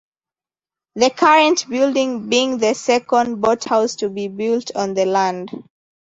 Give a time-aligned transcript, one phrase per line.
[0.95, 5.51] The current building being the second boathouse to be built on the land.